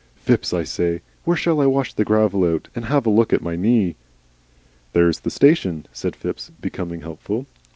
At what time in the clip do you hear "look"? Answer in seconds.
3.11-3.33